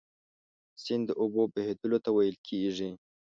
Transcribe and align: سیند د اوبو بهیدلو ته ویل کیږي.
سیند 0.83 1.03
د 1.09 1.11
اوبو 1.21 1.41
بهیدلو 1.53 1.97
ته 2.05 2.09
ویل 2.15 2.37
کیږي. 2.47 2.89